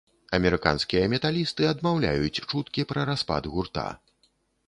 Амерыканскія 0.35 1.03
металісты 1.13 1.67
адмаўляюць 1.73 2.41
чуткі 2.53 2.85
пра 2.93 3.01
распад 3.13 3.43
гурта. 3.57 3.87